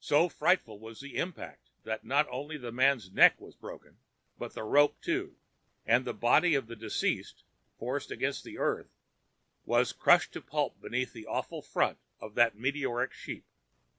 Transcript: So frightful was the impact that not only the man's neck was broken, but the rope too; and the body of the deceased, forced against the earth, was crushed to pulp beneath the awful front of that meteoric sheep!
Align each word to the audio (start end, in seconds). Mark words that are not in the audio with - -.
So 0.00 0.28
frightful 0.28 0.78
was 0.78 1.00
the 1.00 1.16
impact 1.16 1.70
that 1.84 2.04
not 2.04 2.28
only 2.28 2.58
the 2.58 2.70
man's 2.70 3.10
neck 3.10 3.40
was 3.40 3.54
broken, 3.56 3.96
but 4.36 4.52
the 4.52 4.64
rope 4.64 5.00
too; 5.00 5.38
and 5.86 6.04
the 6.04 6.12
body 6.12 6.54
of 6.54 6.66
the 6.66 6.76
deceased, 6.76 7.42
forced 7.78 8.10
against 8.10 8.44
the 8.44 8.58
earth, 8.58 8.90
was 9.64 9.94
crushed 9.94 10.34
to 10.34 10.42
pulp 10.42 10.78
beneath 10.82 11.14
the 11.14 11.24
awful 11.26 11.62
front 11.62 11.96
of 12.20 12.34
that 12.34 12.54
meteoric 12.58 13.14
sheep! 13.14 13.46